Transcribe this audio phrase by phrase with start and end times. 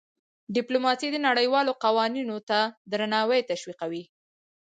[0.55, 2.59] ډيپلوماسي د نړیوالو قوانینو ته
[2.91, 4.03] درناوی تشویقوي.